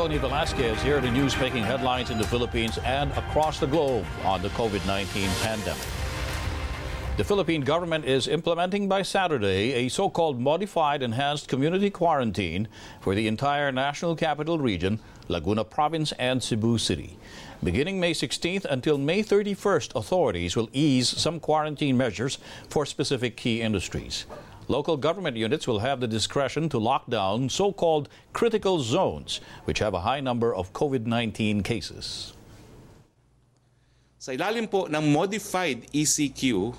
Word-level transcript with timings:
Tony 0.00 0.16
Velasquez 0.16 0.80
here 0.80 0.98
the 0.98 1.10
news 1.10 1.38
making 1.38 1.62
headlines 1.62 2.08
in 2.08 2.16
the 2.16 2.24
Philippines 2.24 2.78
and 2.86 3.10
across 3.18 3.60
the 3.60 3.66
globe 3.66 4.06
on 4.24 4.40
the 4.40 4.48
COVID-19 4.48 5.42
pandemic. 5.42 5.82
The 7.18 7.24
Philippine 7.24 7.60
government 7.60 8.06
is 8.06 8.26
implementing 8.26 8.88
by 8.88 9.02
Saturday 9.02 9.74
a 9.74 9.90
so-called 9.90 10.40
modified 10.40 11.02
enhanced 11.02 11.48
community 11.48 11.90
quarantine 11.90 12.66
for 13.02 13.14
the 13.14 13.26
entire 13.26 13.70
national 13.70 14.16
capital 14.16 14.58
region, 14.58 15.00
Laguna 15.28 15.64
Province 15.64 16.12
and 16.12 16.42
Cebu 16.42 16.78
City. 16.78 17.18
Beginning 17.62 18.00
May 18.00 18.14
16th 18.14 18.64
until 18.64 18.96
May 18.96 19.22
31st, 19.22 19.94
authorities 19.94 20.56
will 20.56 20.70
ease 20.72 21.08
some 21.10 21.38
quarantine 21.38 21.98
measures 21.98 22.38
for 22.70 22.86
specific 22.86 23.36
key 23.36 23.60
industries. 23.60 24.24
Local 24.70 24.94
government 24.94 25.34
units 25.34 25.66
will 25.66 25.82
have 25.82 25.98
the 25.98 26.06
discretion 26.06 26.70
to 26.70 26.78
lock 26.78 27.10
down 27.10 27.50
so-called 27.50 28.06
critical 28.30 28.78
zones, 28.78 29.42
which 29.66 29.82
have 29.82 29.98
a 29.98 30.06
high 30.06 30.22
number 30.22 30.54
of 30.54 30.70
COVID-19 30.70 31.66
cases. 31.66 32.38
Sa 34.22 34.30
ilalim 34.30 34.70
po 34.70 34.86
ng 34.86 35.10
modified 35.10 35.90
ECQ, 35.90 36.70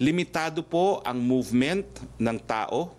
limitado 0.00 0.64
po 0.64 1.04
ang 1.04 1.20
movement 1.20 1.84
ng 2.16 2.40
tao 2.48 2.96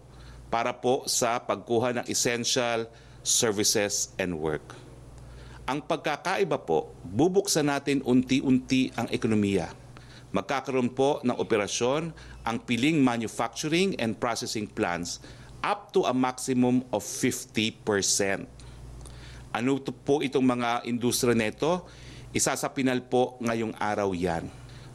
para 0.54 0.70
po 0.77 1.09
sa 1.09 1.41
pagkuha 1.41 1.98
ng 1.98 2.05
essential 2.05 2.85
services 3.26 4.13
and 4.21 4.38
work. 4.38 4.77
Ang 5.66 5.82
pagkakaiba 5.82 6.62
po, 6.62 6.93
bubuksan 7.02 7.66
natin 7.66 8.05
unti-unti 8.05 8.93
ang 8.93 9.09
ekonomiya 9.09 9.73
magkakaroon 10.34 10.90
po 10.91 11.21
ng 11.21 11.38
operasyon 11.38 12.09
ang 12.44 12.60
piling 12.60 13.00
manufacturing 13.00 13.96
and 14.00 14.20
processing 14.20 14.68
plants 14.68 15.24
up 15.63 15.96
to 15.96 16.04
a 16.04 16.13
maximum 16.13 16.84
of 16.91 17.04
50%. 17.04 17.80
Ano 19.54 19.72
to 19.80 19.96
po 19.96 20.20
itong 20.20 20.44
mga 20.44 20.84
industriya 20.84 21.38
neto? 21.38 21.88
Isa 22.35 22.52
sa 22.58 22.70
pinal 22.74 23.00
po 23.05 23.40
ngayong 23.40 23.77
araw 23.80 24.12
yan. 24.12 24.50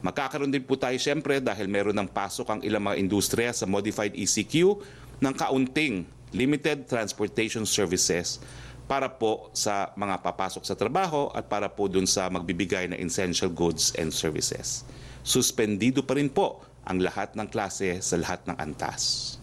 Magkakaroon 0.05 0.53
din 0.53 0.63
po 0.63 0.77
tayo 0.79 0.95
siyempre 1.01 1.43
dahil 1.43 1.67
meron 1.67 1.97
ng 1.97 2.11
pasok 2.11 2.47
ang 2.53 2.61
ilang 2.63 2.85
mga 2.85 3.01
industriya 3.01 3.51
sa 3.55 3.67
modified 3.67 4.15
ECQ 4.15 4.79
ng 5.19 5.35
kaunting 5.35 6.07
limited 6.31 6.87
transportation 6.87 7.65
services 7.65 8.39
para 8.85 9.09
po 9.09 9.51
sa 9.57 9.91
mga 9.97 10.21
papasok 10.21 10.63
sa 10.65 10.77
trabaho 10.77 11.33
at 11.33 11.49
para 11.49 11.67
po 11.67 11.89
dun 11.89 12.07
sa 12.07 12.29
magbibigay 12.29 12.93
ng 12.93 12.99
essential 13.01 13.51
goods 13.51 13.97
and 13.97 14.13
services 14.13 14.85
suspendido 15.29 16.01
pa 16.01 16.17
rin 16.17 16.33
po 16.33 16.65
ang 16.89 17.05
lahat 17.05 17.37
ng 17.37 17.47
klase 17.53 18.01
sa 18.01 18.17
lahat 18.17 18.41
ng 18.49 18.57
antas. 18.57 19.37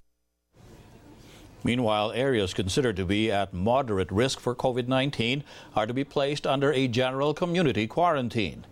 Meanwhile, 1.65 2.11
areas 2.13 2.53
considered 2.53 2.95
to 2.97 3.05
be 3.05 3.31
at 3.31 3.53
moderate 3.53 4.11
risk 4.11 4.39
for 4.39 4.53
COVID 4.53 4.87
19 4.87 5.43
are 5.73 5.87
to 5.87 5.93
be 5.93 6.03
placed 6.03 6.45
under 6.45 6.71
a 6.71 6.87
general 6.87 7.33
community 7.33 7.87
quarantine. 7.87 8.65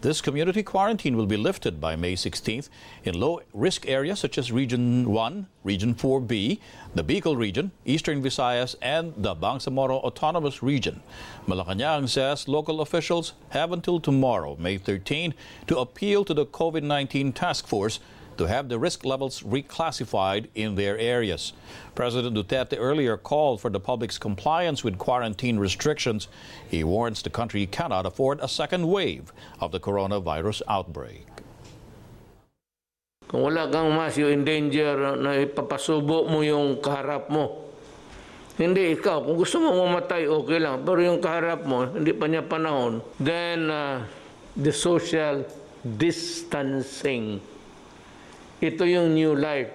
This 0.00 0.22
community 0.22 0.62
quarantine 0.62 1.16
will 1.16 1.26
be 1.26 1.36
lifted 1.36 1.78
by 1.78 1.94
May 1.94 2.14
16th 2.14 2.70
in 3.04 3.20
low 3.20 3.42
risk 3.52 3.86
areas 3.86 4.18
such 4.18 4.38
as 4.38 4.50
Region 4.50 5.12
1, 5.12 5.46
Region 5.62 5.94
4B, 5.94 6.58
the 6.94 7.04
Bicol 7.04 7.36
region, 7.36 7.70
Eastern 7.84 8.22
Visayas, 8.22 8.74
and 8.80 9.12
the 9.16 9.36
Bangsamoro 9.36 10.02
Autonomous 10.02 10.62
Region. 10.62 11.02
Malacanang 11.46 12.08
says 12.08 12.48
local 12.48 12.80
officials 12.80 13.34
have 13.50 13.72
until 13.72 14.00
tomorrow, 14.00 14.56
May 14.58 14.78
13, 14.78 15.34
to 15.66 15.78
appeal 15.78 16.24
to 16.24 16.32
the 16.32 16.46
COVID 16.46 16.82
19 16.82 17.32
task 17.32 17.68
force 17.68 18.00
to 18.40 18.48
have 18.48 18.72
the 18.72 18.80
risk 18.80 19.04
levels 19.04 19.44
reclassified 19.44 20.48
in 20.56 20.72
their 20.72 20.96
areas. 20.96 21.52
President 21.92 22.32
Duterte 22.32 22.72
earlier 22.80 23.20
called 23.20 23.60
for 23.60 23.68
the 23.68 23.78
public's 23.78 24.16
compliance 24.16 24.80
with 24.80 24.96
quarantine 24.96 25.60
restrictions. 25.60 26.24
He 26.64 26.80
warns 26.80 27.20
the 27.20 27.28
country 27.28 27.68
cannot 27.68 28.08
afford 28.08 28.40
a 28.40 28.48
second 28.48 28.88
wave 28.88 29.28
of 29.60 29.76
the 29.76 29.78
coronavirus 29.78 30.64
outbreak. 30.64 31.28
Kung 33.28 33.44
wala 33.44 33.68
kang 33.68 33.92
mas 33.92 34.16
in 34.16 34.40
danger 34.40 35.20
na 35.20 35.36
ipapasubo 35.44 36.24
mo 36.24 36.40
yung 36.40 36.80
kaharap 36.80 37.28
mo. 37.28 37.68
Hindi 38.56 38.96
ikaw. 38.96 39.20
Kung 39.20 39.36
gusto 39.36 39.60
mo 39.60 39.84
mamatay, 39.84 40.24
okay 40.24 40.64
lang. 40.64 40.80
Pero 40.88 41.04
yung 41.04 41.20
kaharap 41.20 41.68
mo, 41.68 41.84
hindi 41.92 42.16
pa 42.16 42.24
niya 42.24 42.40
panahon. 42.40 43.04
Then, 43.20 43.68
uh, 43.68 44.00
the 44.56 44.72
social 44.72 45.44
distancing 45.84 47.44
ito 48.60 48.84
yung 48.84 49.14
new 49.16 49.34
life. 49.34 49.72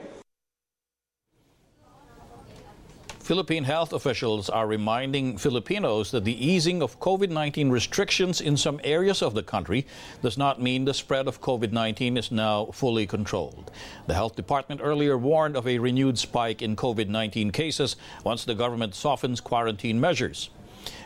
Philippine 3.26 3.64
health 3.64 3.92
officials 3.92 4.52
are 4.52 4.68
reminding 4.68 5.40
Filipinos 5.40 6.12
that 6.12 6.26
the 6.26 6.46
easing 6.46 6.84
of 6.84 7.00
COVID 7.00 7.32
19 7.32 7.72
restrictions 7.72 8.40
in 8.40 8.56
some 8.56 8.80
areas 8.84 9.24
of 9.24 9.34
the 9.34 9.42
country 9.42 9.88
does 10.22 10.38
not 10.38 10.62
mean 10.62 10.86
the 10.86 10.94
spread 10.94 11.28
of 11.28 11.42
COVID 11.42 11.72
19 11.72 12.18
is 12.18 12.30
now 12.30 12.66
fully 12.66 13.08
controlled. 13.08 13.72
The 14.06 14.14
health 14.14 14.36
department 14.36 14.82
earlier 14.84 15.18
warned 15.18 15.58
of 15.58 15.66
a 15.66 15.80
renewed 15.80 16.20
spike 16.20 16.62
in 16.62 16.76
COVID 16.76 17.10
19 17.10 17.50
cases 17.50 17.96
once 18.24 18.46
the 18.46 18.54
government 18.54 18.94
softens 18.94 19.42
quarantine 19.42 20.00
measures. 20.00 20.52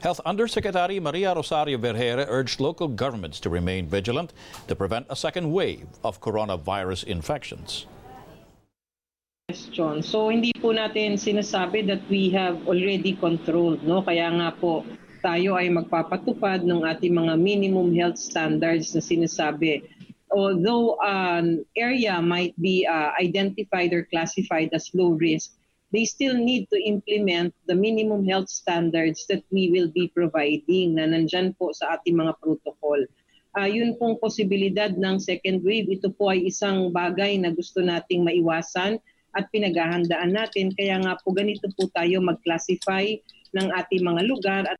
Health 0.01 0.21
Undersecretary 0.25 0.99
Maria 0.99 1.33
Rosario 1.33 1.77
Vergere 1.77 2.25
urged 2.27 2.59
local 2.59 2.87
governments 2.87 3.39
to 3.41 3.49
remain 3.49 3.87
vigilant 3.87 4.33
to 4.67 4.75
prevent 4.75 5.05
a 5.09 5.15
second 5.15 5.51
wave 5.51 5.87
of 6.03 6.21
coronavirus 6.21 7.03
infections. 7.03 7.85
Question. 9.49 10.05
So 10.05 10.29
hindi 10.29 10.53
po 10.53 10.69
natin 10.71 11.17
sinasabi 11.17 11.89
that 11.89 12.05
we 12.05 12.29
have 12.29 12.61
already 12.69 13.17
controlled, 13.17 13.81
no? 13.81 14.05
Kaya 14.05 14.29
nga 14.29 14.53
po 14.53 14.85
tayo 15.19 15.59
ay 15.59 15.67
magpapatupad 15.73 16.63
ng 16.63 16.85
ating 16.87 17.11
mga 17.11 17.33
minimum 17.35 17.91
health 17.91 18.21
standards 18.21 18.95
na 18.95 19.01
sinasabi. 19.03 19.83
Although 20.29 21.01
an 21.01 21.65
area 21.73 22.21
might 22.21 22.53
be 22.61 22.85
uh, 22.85 23.11
identified 23.17 23.89
or 23.89 24.05
classified 24.07 24.69
as 24.71 24.93
low 24.93 25.17
risk, 25.17 25.57
they 25.89 26.05
still 26.05 26.37
need 26.37 26.69
to 26.69 26.77
implement 26.85 27.53
the 27.65 27.73
minimum 27.73 28.25
health 28.25 28.49
standards 28.49 29.25
that 29.29 29.41
we 29.49 29.73
will 29.73 29.89
be 29.89 30.09
providing 30.13 30.95
na 30.95 31.09
nandyan 31.09 31.57
po 31.57 31.73
sa 31.73 31.97
ating 31.97 32.17
mga 32.17 32.37
protocol. 32.41 33.01
Uh, 33.57 33.65
yun 33.65 33.97
pong 33.97 34.21
posibilidad 34.21 34.93
ng 34.93 35.17
second 35.17 35.65
wave, 35.65 35.89
ito 35.89 36.13
po 36.13 36.29
ay 36.29 36.45
isang 36.45 36.93
bagay 36.93 37.41
na 37.41 37.49
gusto 37.49 37.81
nating 37.81 38.21
maiwasan 38.21 39.01
at 39.33 39.49
pinaghahandaan 39.49 40.33
natin. 40.33 40.69
Kaya 40.77 41.01
nga 41.01 41.17
po 41.21 41.33
ganito 41.33 41.65
po 41.73 41.89
tayo 41.97 42.21
mag-classify 42.21 43.09
ng 43.57 43.67
ating 43.73 44.05
mga 44.05 44.21
lugar 44.29 44.63
at 44.69 44.77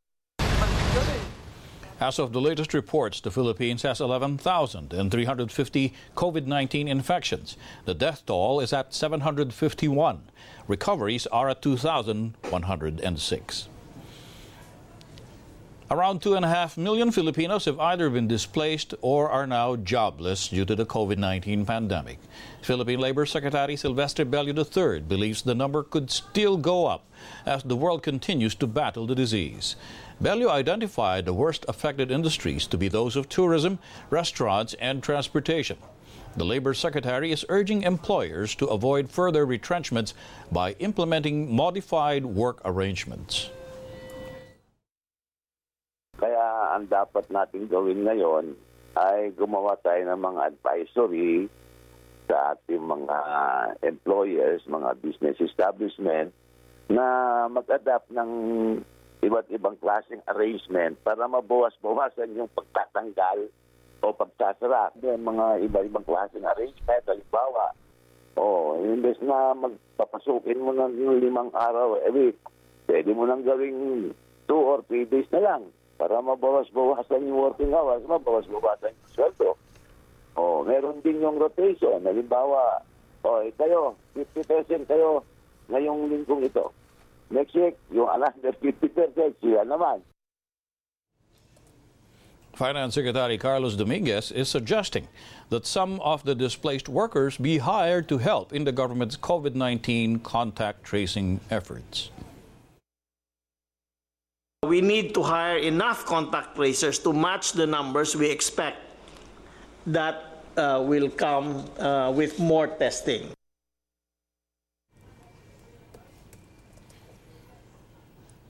As 2.00 2.18
of 2.18 2.32
the 2.32 2.40
latest 2.40 2.74
reports, 2.74 3.20
the 3.20 3.30
Philippines 3.30 3.82
has 3.82 4.00
11,350 4.00 5.94
COVID 6.16 6.46
19 6.46 6.88
infections. 6.88 7.58
The 7.84 7.94
death 7.94 8.26
toll 8.26 8.62
is 8.62 8.72
at 8.72 8.94
751. 8.94 10.22
Recoveries 10.68 11.28
are 11.28 11.50
at 11.50 11.62
2,106. 11.62 13.68
Around 15.92 16.22
2.5 16.22 16.78
million 16.78 17.12
Filipinos 17.12 17.66
have 17.66 17.80
either 17.80 18.12
been 18.12 18.28
displaced 18.28 18.94
or 19.02 19.28
are 19.28 19.48
now 19.48 19.76
jobless 19.76 20.48
due 20.48 20.64
to 20.64 20.76
the 20.76 20.86
COVID 20.86 21.18
19 21.18 21.66
pandemic. 21.66 22.20
Philippine 22.62 23.00
Labor 23.00 23.26
Secretary 23.26 23.76
Silvestre 23.76 24.24
Bello 24.24 24.54
III 24.54 25.02
believes 25.02 25.42
the 25.42 25.56
number 25.56 25.82
could 25.82 26.12
still 26.12 26.58
go 26.58 26.86
up 26.86 27.06
as 27.46 27.64
the 27.64 27.76
world 27.76 28.04
continues 28.04 28.54
to 28.56 28.68
battle 28.68 29.08
the 29.08 29.16
disease. 29.16 29.76
Bello 30.20 30.50
identified 30.52 31.24
the 31.24 31.34
worst 31.34 31.64
affected 31.70 32.12
industries 32.12 32.68
to 32.68 32.78
be 32.78 32.90
those 32.92 33.16
of 33.16 33.30
tourism, 33.30 33.80
restaurants, 34.10 34.76
and 34.76 35.02
transportation. 35.02 35.78
The 36.36 36.44
Labor 36.44 36.74
Secretary 36.74 37.32
is 37.32 37.46
urging 37.48 37.84
employers 37.84 38.54
to 38.56 38.68
avoid 38.68 39.10
further 39.10 39.46
retrenchments 39.46 40.14
by 40.52 40.76
implementing 40.84 41.48
modified 41.48 42.26
work 42.26 42.60
arrangements. 42.68 43.50
Kaya 46.20 46.76
ang 46.76 46.92
dapat 46.92 47.32
natin 47.32 47.72
gawin 47.72 48.04
ngayon 48.04 48.60
ay 49.00 49.32
gumawa 49.40 49.80
tayo 49.80 50.04
ng 50.04 50.20
mga 50.20 50.52
advisory 50.52 51.48
sa 52.28 52.60
ating 52.60 52.84
mga 52.84 53.18
employers, 53.88 54.60
mga 54.68 55.00
business 55.00 55.40
establishment 55.40 56.36
na 56.92 57.48
mag-adapt 57.48 58.12
ng 58.12 58.30
iba't 59.20 59.52
ibang 59.52 59.76
klaseng 59.84 60.24
arrangement 60.32 60.96
para 61.04 61.28
mabawas-bawasan 61.28 62.40
yung 62.40 62.48
pagtatanggal 62.56 63.52
o 64.00 64.16
pagsasara. 64.16 64.96
Yung 65.04 65.28
mga 65.28 65.68
iba-ibang 65.68 66.08
klaseng 66.08 66.48
arrangement, 66.48 67.04
halimbawa, 67.04 67.76
oh, 68.40 68.80
imbes 68.80 69.20
na 69.20 69.52
magpapasukin 69.52 70.64
mo 70.64 70.72
ng 70.72 71.20
limang 71.20 71.52
araw 71.52 72.00
a 72.00 72.10
week, 72.16 72.40
pwede 72.88 73.12
mo 73.12 73.28
nang 73.28 73.44
gawing 73.44 74.16
two 74.48 74.62
or 74.62 74.80
three 74.88 75.04
days 75.04 75.28
na 75.36 75.44
lang 75.44 75.62
para 76.00 76.16
mabawas-bawasan 76.24 77.28
yung 77.28 77.44
working 77.44 77.76
hours, 77.76 78.00
mabawas-bawasan 78.08 78.96
yung 78.96 79.12
sweldo. 79.12 79.60
O, 80.40 80.64
meron 80.64 81.04
din 81.04 81.20
yung 81.20 81.36
rotation. 81.36 82.00
Halimbawa, 82.08 82.80
o, 83.28 83.44
eh, 83.44 83.52
kayo, 83.60 84.00
50% 84.16 84.88
kayo 84.88 85.28
ngayong 85.68 86.08
linggong 86.08 86.48
ito. 86.48 86.72
Next 87.30 87.54
week, 87.54 87.78
yung 87.94 88.10
another 88.10 88.54
50%, 88.58 89.38
siya 89.42 89.62
naman. 89.62 90.02
Finance 92.60 92.96
Secretary 92.96 93.38
Carlos 93.38 93.76
Dominguez 93.78 94.32
is 94.32 94.50
suggesting 94.50 95.08
that 95.50 95.66
some 95.66 96.02
of 96.02 96.26
the 96.26 96.36
displaced 96.36 96.90
workers 96.90 97.38
be 97.38 97.60
hired 97.60 98.10
to 98.10 98.18
help 98.18 98.52
in 98.52 98.66
the 98.66 98.72
government's 98.74 99.16
COVID 99.16 99.56
19 99.56 100.20
contact 100.20 100.84
tracing 100.84 101.40
efforts. 101.50 102.10
We 104.66 104.82
need 104.82 105.14
to 105.14 105.24
hire 105.24 105.58
enough 105.58 106.06
contact 106.06 106.58
tracers 106.58 107.00
to 107.00 107.14
match 107.14 107.54
the 107.54 107.66
numbers 107.66 108.16
we 108.16 108.30
expect 108.30 108.84
that 109.88 110.44
uh, 110.58 110.84
will 110.84 111.10
come 111.10 111.64
uh, 111.80 112.12
with 112.12 112.40
more 112.40 112.68
testing. 112.68 113.32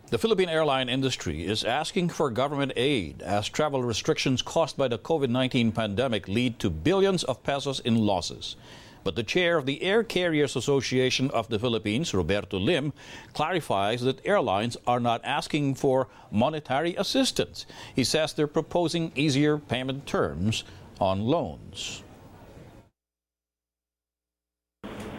The 0.09 0.17
Philippine 0.17 0.49
airline 0.49 0.89
industry 0.89 1.45
is 1.45 1.63
asking 1.63 2.09
for 2.09 2.31
government 2.31 2.71
aid 2.75 3.21
as 3.21 3.47
travel 3.47 3.83
restrictions 3.83 4.41
caused 4.41 4.75
by 4.75 4.87
the 4.87 4.97
COVID 4.97 5.29
19 5.29 5.71
pandemic 5.71 6.27
lead 6.27 6.57
to 6.59 6.71
billions 6.71 7.23
of 7.23 7.43
pesos 7.43 7.79
in 7.81 7.95
losses. 7.95 8.55
But 9.03 9.15
the 9.15 9.21
chair 9.21 9.55
of 9.55 9.67
the 9.67 9.83
Air 9.83 10.03
Carriers 10.03 10.55
Association 10.55 11.29
of 11.29 11.47
the 11.49 11.59
Philippines, 11.59 12.11
Roberto 12.11 12.57
Lim, 12.57 12.91
clarifies 13.35 14.01
that 14.01 14.25
airlines 14.25 14.77
are 14.87 14.99
not 14.99 15.21
asking 15.23 15.75
for 15.75 16.07
monetary 16.31 16.95
assistance. 16.95 17.67
He 17.95 18.03
says 18.03 18.33
they're 18.33 18.47
proposing 18.47 19.11
easier 19.13 19.59
payment 19.59 20.07
terms 20.07 20.63
on 20.99 21.21
loans. 21.21 22.01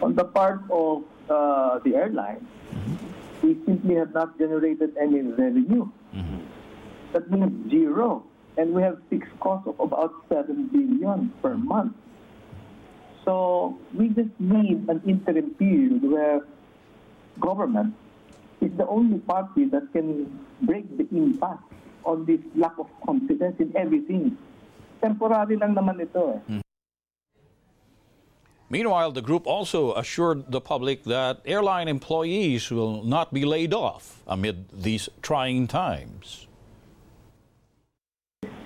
On 0.01 0.13
the 0.13 0.25
part 0.25 0.63
of 0.69 1.05
uh, 1.29 1.79
the 1.79 1.95
airline, 1.95 2.45
we 3.43 3.57
simply 3.65 3.95
have 3.95 4.13
not 4.13 4.37
generated 4.37 4.95
any 4.97 5.21
revenue. 5.21 5.89
That 7.13 7.29
means 7.29 7.69
zero. 7.69 8.23
And 8.57 8.73
we 8.73 8.81
have 8.81 8.99
fixed 9.09 9.31
costs 9.39 9.67
of 9.67 9.79
about 9.79 10.11
7 10.27 10.67
billion 10.71 11.31
per 11.41 11.55
month. 11.55 11.95
So 13.23 13.77
we 13.93 14.09
just 14.09 14.33
need 14.39 14.87
an 14.89 15.01
interim 15.07 15.55
period 15.55 16.03
where 16.03 16.41
government 17.39 17.93
is 18.59 18.71
the 18.77 18.87
only 18.87 19.19
party 19.19 19.65
that 19.71 19.91
can 19.93 20.27
break 20.61 20.85
the 20.97 21.07
impact 21.15 21.63
on 22.03 22.25
this 22.25 22.39
lack 22.55 22.77
of 22.77 22.87
confidence 23.05 23.55
in 23.59 23.71
everything. 23.77 24.37
Temporary 25.01 25.57
lang 25.57 25.73
naman 25.73 26.01
ito 26.01 26.37
eh. 26.37 26.61
Meanwhile, 28.71 29.11
the 29.11 29.21
group 29.21 29.45
also 29.47 29.93
assured 29.95 30.49
the 30.49 30.61
public 30.61 31.03
that 31.03 31.41
airline 31.43 31.89
employees 31.89 32.71
will 32.71 33.03
not 33.03 33.33
be 33.33 33.43
laid 33.43 33.73
off 33.73 34.23
amid 34.25 34.69
these 34.71 35.09
trying 35.21 35.67
times. 35.67 36.47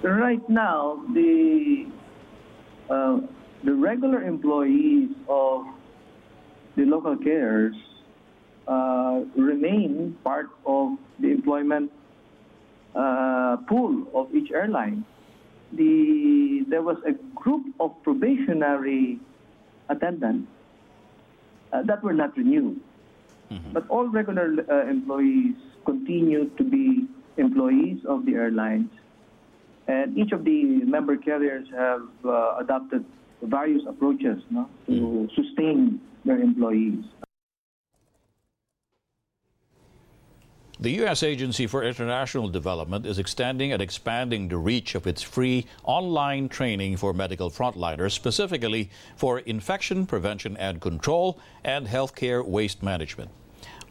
Right 0.03 0.47
now, 0.47 1.01
the 1.15 1.87
uh, 2.87 3.17
the 3.63 3.73
regular 3.73 4.21
employees 4.21 5.09
of 5.27 5.65
the 6.75 6.85
local 6.85 7.17
carriers 7.17 7.73
uh, 8.67 9.25
remain 9.35 10.15
part 10.23 10.49
of 10.67 10.99
the 11.17 11.31
employment 11.31 11.91
uh, 12.93 13.57
pool 13.67 14.05
of 14.13 14.29
each 14.35 14.51
airline. 14.51 15.03
The 15.73 16.63
there 16.69 16.83
was 16.83 16.97
a 17.09 17.13
group 17.33 17.65
of 17.79 17.97
probationary 18.03 19.17
attendants 19.89 20.47
uh, 21.73 21.81
that 21.83 22.03
were 22.03 22.13
not 22.13 22.35
renewed, 22.37 22.79
but 23.73 23.87
all 23.89 24.07
regular 24.07 24.55
uh, 24.69 24.89
employees 24.89 25.55
continue 25.85 26.49
to 26.57 26.63
be 26.63 27.07
employees 27.37 27.99
of 28.07 28.25
the 28.25 28.33
airlines, 28.33 28.89
and 29.87 30.17
each 30.17 30.31
of 30.31 30.43
the 30.43 30.63
member 30.85 31.17
carriers 31.17 31.67
have 31.75 32.07
uh, 32.25 32.55
adopted 32.59 33.05
various 33.43 33.83
approaches 33.87 34.41
no, 34.49 34.69
to 34.87 35.27
sustain 35.35 36.01
their 36.23 36.39
employees. 36.39 37.03
The 40.85 41.01
U.S. 41.01 41.23
Agency 41.23 41.65
for 41.65 41.83
International 41.83 42.47
Development 42.47 43.07
is 43.07 43.17
extending 43.17 43.73
and 43.73 43.81
expanding 43.81 44.47
the 44.47 44.57
reach 44.57 44.93
of 44.93 45.07
its 45.07 45.23
free 45.23 45.65
online 45.83 46.47
training 46.47 46.97
for 46.97 47.11
medical 47.11 47.49
frontliners, 47.49 48.11
specifically 48.11 48.91
for 49.15 49.39
infection 49.39 50.05
prevention 50.05 50.55
and 50.57 50.79
control 50.79 51.39
and 51.63 51.87
healthcare 51.87 52.45
waste 52.45 52.83
management. 52.83 53.31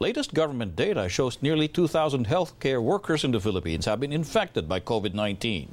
Latest 0.00 0.35
government 0.35 0.75
data 0.75 1.08
shows 1.08 1.41
nearly 1.41 1.69
2,000 1.69 2.26
healthcare 2.26 2.82
workers 2.82 3.23
in 3.23 3.31
the 3.31 3.38
Philippines 3.38 3.85
have 3.85 4.00
been 4.00 4.12
infected 4.12 4.69
by 4.69 4.81
COVID 4.81 5.14
19. 5.14 5.69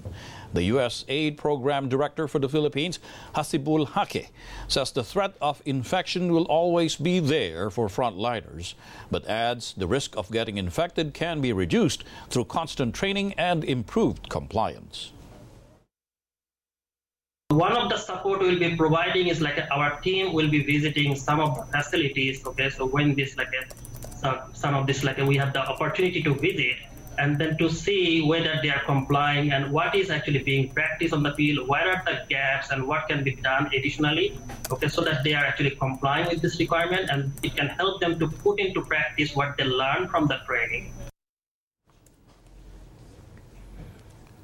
The 0.54 0.64
U.S. 0.76 1.06
Aid 1.08 1.38
Program 1.38 1.90
Director 1.90 2.28
for 2.28 2.38
the 2.38 2.48
Philippines, 2.48 3.00
Hasibul 3.34 3.90
Hake, 3.94 4.30
says 4.68 4.92
the 4.92 5.04
threat 5.04 5.34
of 5.42 5.64
infection 5.66 6.32
will 6.32 6.46
always 6.46 6.96
be 6.96 7.20
there 7.20 7.72
for 7.72 7.88
frontliners, 7.88 8.76
but 9.10 9.26
adds 9.26 9.74
the 9.74 9.88
risk 9.88 10.16
of 10.16 10.30
getting 10.30 10.58
infected 10.58 11.16
can 11.16 11.42
be 11.42 11.52
reduced 11.52 12.04
through 12.30 12.46
constant 12.46 12.94
training 12.94 13.34
and 13.40 13.64
improved 13.64 14.30
compliance. 14.30 15.14
One 17.50 17.76
of 17.76 17.90
the 17.90 17.98
support 17.98 18.40
we'll 18.40 18.60
be 18.60 18.76
providing 18.78 19.28
is 19.28 19.42
like 19.42 19.60
our 19.72 20.00
team 20.02 20.32
will 20.32 20.50
be 20.50 20.64
visiting 20.64 21.16
some 21.16 21.40
of 21.40 21.58
the 21.58 21.64
facilities. 21.78 22.46
Okay, 22.46 22.70
so 22.70 22.86
when 22.86 23.14
this 23.14 23.36
like 23.36 23.50
a, 23.50 23.91
some 24.54 24.76
of 24.76 24.88
this 24.88 25.04
like 25.04 25.18
we 25.18 25.38
have 25.38 25.54
the 25.54 25.60
opportunity 25.60 26.22
to 26.24 26.34
visit 26.36 26.78
and 27.18 27.38
then 27.38 27.58
to 27.58 27.70
see 27.70 28.22
whether 28.22 28.60
they 28.64 28.70
are 28.70 28.84
complying 28.86 29.52
and 29.52 29.72
what 29.72 29.94
is 29.94 30.10
actually 30.10 30.40
being 30.40 30.72
practiced 30.72 31.14
on 31.14 31.22
the 31.24 31.34
field, 31.36 31.68
where 31.68 31.88
are 31.90 32.02
the 32.06 32.26
gaps 32.30 32.72
and 32.72 32.88
what 32.88 33.08
can 33.08 33.24
be 33.24 33.36
done 33.36 33.68
additionally. 33.68 34.40
Okay, 34.72 34.88
so 34.88 35.02
that 35.02 35.24
they 35.24 35.34
are 35.34 35.46
actually 35.46 35.72
complying 35.72 36.28
with 36.30 36.42
this 36.42 36.58
requirement 36.60 37.10
and 37.10 37.32
it 37.44 37.56
can 37.56 37.68
help 37.68 38.00
them 38.02 38.18
to 38.18 38.28
put 38.28 38.60
into 38.60 38.82
practice 38.82 39.36
what 39.36 39.58
they 39.58 39.66
learn 39.66 40.08
from 40.08 40.28
the 40.28 40.40
training. 40.48 40.94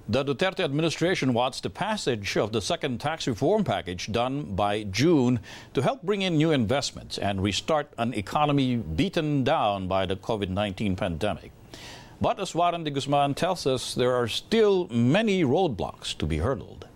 The 0.10 0.24
Duterte 0.24 0.62
administration 0.62 1.34
wants 1.34 1.60
the 1.60 1.70
passage 1.70 2.38
of 2.38 2.54
the 2.54 2.62
second 2.62 3.02
tax 3.02 3.28
reform 3.28 3.66
package 3.66 4.10
done 4.10 4.56
by 4.56 4.84
June 4.84 5.42
to 5.74 5.82
help 5.82 6.02
bring 6.02 6.22
in 6.22 6.38
new 6.38 6.52
investments 6.52 7.18
and 7.18 7.44
restart 7.44 7.92
an 7.98 8.14
economy 8.14 8.78
beaten 8.78 9.44
down 9.44 9.90
by 9.90 10.06
the 10.06 10.16
COVID 10.16 10.48
19 10.48 10.96
pandemic. 10.96 11.52
But 12.22 12.40
as 12.40 12.56
Warren 12.56 12.86
de 12.86 12.92
Guzman 12.92 13.34
tells 13.34 13.68
us, 13.68 13.94
there 13.96 14.16
are 14.16 14.30
still 14.30 14.88
many 14.88 15.44
roadblocks 15.44 16.18
to 16.20 16.26
be 16.26 16.38
hurdled. 16.38 16.87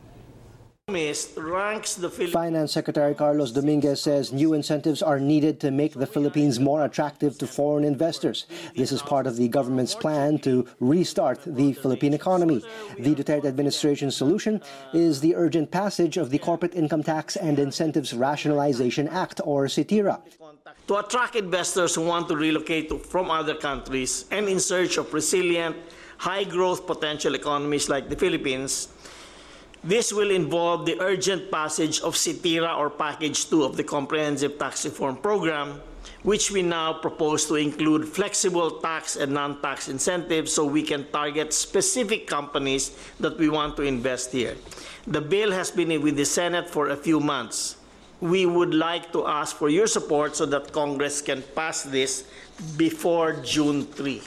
Ranks 0.91 1.95
the 1.95 2.09
Philippines 2.09 2.33
Finance 2.33 2.71
Secretary 2.71 3.15
Carlos 3.15 3.51
Dominguez 3.51 4.01
says 4.01 4.33
new 4.33 4.53
incentives 4.53 5.01
are 5.01 5.19
needed 5.19 5.59
to 5.59 5.71
make 5.71 5.93
the 5.93 6.05
Philippines 6.05 6.59
more 6.59 6.83
attractive 6.83 7.37
to 7.37 7.47
foreign 7.47 7.83
investors. 7.83 8.45
This 8.75 8.91
is 8.91 9.01
part 9.01 9.27
of 9.27 9.37
the 9.37 9.47
government's 9.47 9.95
plan 9.95 10.39
to 10.39 10.67
restart 10.79 11.39
the 11.45 11.73
Philippine 11.73 12.13
economy. 12.13 12.63
The 12.99 13.15
Duterte 13.15 13.45
administration's 13.45 14.15
solution 14.15 14.61
is 14.93 15.21
the 15.21 15.35
urgent 15.35 15.71
passage 15.71 16.17
of 16.17 16.29
the 16.29 16.39
Corporate 16.39 16.75
Income 16.75 17.03
Tax 17.03 17.35
and 17.35 17.57
Incentives 17.59 18.13
Rationalization 18.13 19.07
Act, 19.07 19.39
or 19.43 19.65
CITIRA. 19.67 20.21
to 20.87 20.97
attract 20.97 21.35
investors 21.35 21.95
who 21.95 22.05
want 22.05 22.27
to 22.27 22.35
relocate 22.35 22.89
to, 22.89 22.97
from 22.97 23.31
other 23.31 23.55
countries 23.55 24.25
and 24.31 24.47
in 24.47 24.59
search 24.59 24.97
of 24.97 25.13
resilient, 25.13 25.75
high 26.17 26.43
growth 26.43 26.85
potential 26.85 27.35
economies 27.35 27.87
like 27.87 28.09
the 28.09 28.15
Philippines. 28.15 28.89
This 29.83 30.13
will 30.13 30.29
involve 30.29 30.85
the 30.85 31.01
urgent 31.01 31.49
passage 31.49 32.01
of 32.01 32.15
CITIRA 32.15 32.77
or 32.77 32.89
Package 32.89 33.49
2 33.49 33.63
of 33.63 33.77
the 33.77 33.83
Comprehensive 33.83 34.59
Tax 34.59 34.85
Reform 34.85 35.17
Program, 35.17 35.81
which 36.21 36.51
we 36.51 36.61
now 36.61 36.93
propose 36.93 37.47
to 37.47 37.55
include 37.55 38.07
flexible 38.07 38.79
tax 38.79 39.15
and 39.15 39.33
non 39.33 39.59
tax 39.61 39.89
incentives 39.89 40.53
so 40.53 40.65
we 40.65 40.83
can 40.83 41.09
target 41.11 41.51
specific 41.51 42.27
companies 42.27 42.95
that 43.19 43.37
we 43.39 43.49
want 43.49 43.75
to 43.77 43.81
invest 43.81 44.31
here. 44.31 44.55
The 45.07 45.21
bill 45.21 45.51
has 45.51 45.71
been 45.71 45.89
with 46.01 46.15
the 46.15 46.25
Senate 46.25 46.69
for 46.69 46.89
a 46.89 46.95
few 46.95 47.19
months 47.19 47.77
we 48.21 48.45
would 48.45 48.73
like 48.73 49.11
to 49.11 49.25
ask 49.25 49.57
for 49.57 49.67
your 49.67 49.87
support 49.87 50.35
so 50.35 50.45
that 50.45 50.71
Congress 50.71 51.21
can 51.21 51.41
pass 51.55 51.81
this 51.81 52.23
before 52.77 53.33
June 53.41 53.83
3. 53.83 54.21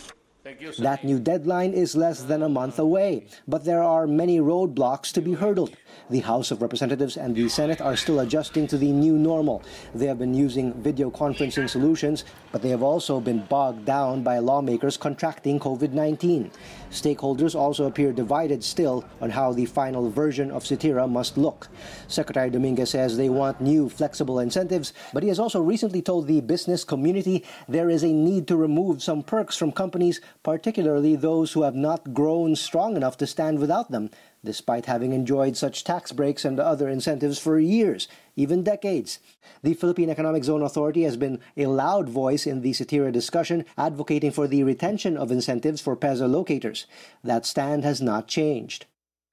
That 0.79 1.05
new 1.05 1.19
deadline 1.19 1.73
is 1.73 1.97
less 1.97 2.23
than 2.23 2.43
a 2.43 2.51
month 2.51 2.79
away, 2.79 3.27
but 3.49 3.65
there 3.65 3.83
are 3.83 4.07
many 4.07 4.41
roadblocks 4.41 5.11
to 5.13 5.23
be 5.23 5.33
hurdled. 5.33 5.75
The 6.11 6.21
House 6.21 6.51
of 6.51 6.61
Representatives 6.61 7.17
and 7.17 7.35
the 7.35 7.49
Senate 7.49 7.81
are 7.81 7.97
still 7.97 8.21
adjusting 8.21 8.67
to 8.67 8.77
the 8.77 8.93
new 8.93 9.17
normal. 9.17 9.63
They 9.95 10.05
have 10.05 10.19
been 10.19 10.35
using 10.35 10.75
video 10.75 11.11
conferencing 11.11 11.71
solutions, 11.71 12.25
but 12.53 12.61
they 12.61 12.69
have 12.69 12.83
also 12.83 13.21
been 13.21 13.47
bogged 13.47 13.87
down 13.87 14.23
by 14.23 14.39
lawmakers 14.39 14.99
contracting 14.99 15.59
COVID 15.59 15.93
19. 15.93 16.51
Stakeholders 16.91 17.55
also 17.55 17.87
appear 17.87 18.13
divided 18.13 18.63
still 18.63 19.03
on 19.23 19.31
how 19.31 19.51
the 19.55 19.65
final 19.65 20.11
version 20.11 20.51
of 20.51 20.65
CITIRA 20.65 21.09
must 21.09 21.39
look. 21.39 21.69
Secretary 22.07 22.51
Dominguez 22.51 22.91
says 22.91 23.17
they 23.17 23.31
want 23.31 23.63
new 23.63 23.89
flexible 23.89 24.41
incentives, 24.41 24.93
but 25.15 25.23
he 25.23 25.31
has 25.31 25.41
also 25.41 25.63
recently 25.63 26.03
told 26.03 26.27
the 26.27 26.43
business 26.43 26.85
community 26.85 27.45
there 27.67 27.89
is 27.89 28.03
a 28.03 28.13
need 28.13 28.47
to 28.49 28.57
remove 28.57 29.03
some 29.03 29.23
perks 29.23 29.57
from 29.57 29.73
companies, 29.73 30.21
particularly 30.43 31.17
those 31.17 31.53
who 31.53 31.63
have 31.63 31.75
not 31.75 32.13
grown 32.13 32.57
strong 32.57 32.97
enough 32.97 33.17
to 33.19 33.27
stand 33.27 33.59
without 33.59 33.91
them. 33.91 34.11
despite 34.45 34.87
having 34.87 35.13
enjoyed 35.13 35.57
such 35.57 35.83
tax 35.83 36.13
breaks 36.13 36.45
and 36.45 36.61
other 36.61 36.89
incentives 36.89 37.39
for 37.39 37.59
years, 37.59 38.07
even 38.37 38.63
decades. 38.63 39.19
The 39.63 39.75
Philippine 39.75 40.11
Economic 40.11 40.45
Zone 40.45 40.63
Authority 40.63 41.03
has 41.05 41.17
been 41.17 41.41
a 41.57 41.67
loud 41.67 42.09
voice 42.09 42.47
in 42.47 42.61
the 42.61 42.73
CITIRA 42.73 43.11
discussion, 43.11 43.65
advocating 43.79 44.31
for 44.31 44.47
the 44.47 44.63
retention 44.63 45.17
of 45.17 45.33
incentives 45.33 45.81
for 45.81 45.97
PEZA 45.97 46.31
locators. 46.31 46.87
That 47.25 47.47
stand 47.47 47.85
has 47.85 48.03
not 48.03 48.29
changed. 48.29 48.87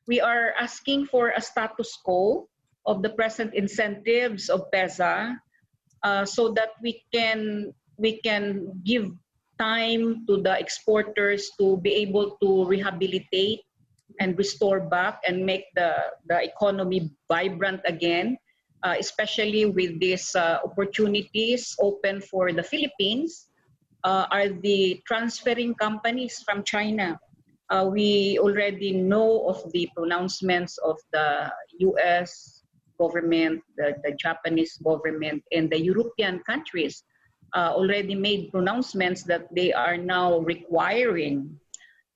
We 0.07 0.21
are 0.21 0.53
asking 0.59 1.07
for 1.07 1.33
a 1.35 1.41
status 1.41 1.97
quo 2.01 2.47
of 2.85 3.03
the 3.03 3.09
present 3.09 3.53
incentives 3.53 4.49
of 4.49 4.71
PEZA 4.71 5.37
uh, 6.03 6.25
so 6.25 6.53
that 6.53 6.71
we 6.81 7.03
can 7.13 7.73
we 7.97 8.17
can 8.17 8.81
give 8.83 9.11
time 9.61 10.25
to 10.25 10.41
the 10.41 10.57
exporters 10.57 11.53
to 11.61 11.77
be 11.85 11.93
able 12.01 12.33
to 12.41 12.65
rehabilitate 12.65 13.61
and 14.19 14.33
restore 14.37 14.81
back 14.81 15.21
and 15.21 15.45
make 15.45 15.69
the, 15.75 15.93
the 16.25 16.41
economy 16.41 17.13
vibrant 17.29 17.79
again, 17.85 18.37
uh, 18.83 18.95
especially 18.97 19.65
with 19.65 19.99
these 20.01 20.33
uh, 20.35 20.57
opportunities 20.65 21.77
open 21.79 22.19
for 22.19 22.51
the 22.51 22.63
Philippines, 22.63 23.47
uh, 24.03 24.25
are 24.31 24.49
the 24.49 24.99
transferring 25.05 25.75
companies 25.75 26.41
from 26.41 26.63
China. 26.63 27.19
Uh, 27.69 27.85
we 27.85 28.37
already 28.39 28.91
know 28.91 29.47
of 29.47 29.61
the 29.71 29.87
pronouncements 29.95 30.77
of 30.79 30.97
the 31.13 31.49
US 31.79 32.63
government, 32.99 33.61
the, 33.77 33.93
the 34.03 34.11
Japanese 34.17 34.77
government, 34.83 35.43
and 35.51 35.69
the 35.69 35.79
European 35.79 36.41
countries 36.49 37.03
uh, 37.53 37.71
already 37.73 38.15
made 38.15 38.51
pronouncements 38.51 39.23
that 39.23 39.47
they 39.53 39.73
are 39.73 39.97
now 39.97 40.39
requiring 40.39 41.59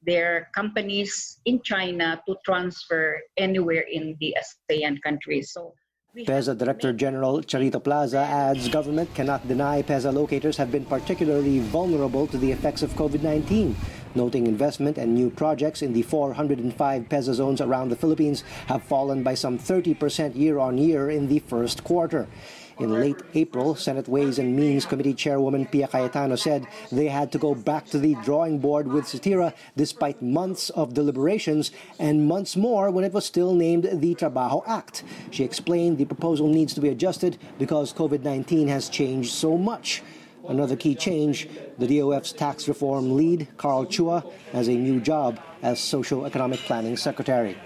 their 0.06 0.50
companies 0.54 1.40
in 1.46 1.62
China 1.62 2.22
to 2.28 2.36
transfer 2.46 3.20
anywhere 3.38 3.86
in 3.92 4.16
the 4.20 4.36
ASEAN 4.38 5.02
countries. 5.02 5.52
So 5.52 5.74
PEZA 6.16 6.58
Director 6.58 6.94
General 6.94 7.42
Charito 7.42 7.84
Plaza 7.84 8.20
adds 8.20 8.70
government 8.70 9.14
cannot 9.14 9.46
deny 9.50 9.82
PEZA 9.82 10.14
locators 10.14 10.56
have 10.56 10.72
been 10.72 10.86
particularly 10.86 11.60
vulnerable 11.60 12.26
to 12.28 12.38
the 12.38 12.50
effects 12.54 12.82
of 12.82 12.92
COVID-19, 12.92 13.76
noting 14.16 14.48
investment 14.48 14.98
and 14.98 15.14
new 15.14 15.30
projects 15.30 15.82
in 15.82 15.92
the 15.92 16.04
405 16.04 17.10
PEZA 17.10 17.34
zones 17.34 17.60
around 17.60 17.90
the 17.90 17.98
Philippines 17.98 18.46
have 18.68 18.84
fallen 18.84 19.24
by 19.24 19.34
some 19.34 19.60
30% 19.60 20.38
year 20.38 20.58
on 20.58 20.78
year 20.78 21.10
in 21.10 21.28
the 21.28 21.40
first 21.40 21.84
quarter. 21.84 22.30
In 22.78 22.92
late 22.92 23.22
April, 23.34 23.74
Senate 23.74 24.10
Ways 24.10 24.38
and 24.38 24.54
Means 24.54 24.86
Committee 24.86 25.14
Chairwoman 25.14 25.66
Pia 25.66 25.88
Cayetano 25.88 26.36
said 26.36 26.68
they 26.92 27.08
had 27.08 27.32
to 27.32 27.38
go 27.38 27.56
back 27.56 27.86
to 27.88 27.98
the 27.98 28.16
drawing 28.16 28.60
board 28.60 28.86
with 28.86 29.06
CITIRA 29.06 29.54
despite 29.78 30.22
months 30.22 30.72
of 30.72 30.94
deliberations 30.94 31.72
and 32.00 32.28
months 32.28 32.58
more 32.58 32.92
when 32.92 33.06
it 33.06 33.14
was 33.14 33.26
still 33.26 33.54
named 33.54 33.88
the 33.94 34.14
TRABAHO 34.16 34.68
Act. 34.68 35.04
She 35.32 35.46
explained 35.46 35.98
the 35.98 36.04
proposal 36.04 36.50
needs 36.50 36.74
to 36.74 36.82
be 36.82 36.90
adjusted 36.90 37.38
because 37.58 37.94
COVID 37.94 38.24
19 38.24 38.68
has 38.68 38.90
changed 38.90 39.32
so 39.32 39.58
much. 39.58 40.04
Another 40.46 40.76
key 40.76 40.96
change 40.96 41.48
the 41.80 41.88
DOF's 41.88 42.34
tax 42.34 42.68
reform 42.68 43.16
lead, 43.16 43.48
Karl 43.56 43.86
Chua, 43.86 44.30
has 44.52 44.68
a 44.68 44.76
new 44.76 45.00
job 45.00 45.40
as 45.62 45.80
Social 45.80 46.26
Economic 46.26 46.60
Planning 46.60 46.98
Secretary. 46.98 47.58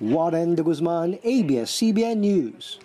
Warren 0.00 0.54
de 0.54 0.62
Guzman, 0.62 1.18
ABS-CBN 1.24 2.18
News. 2.18 2.78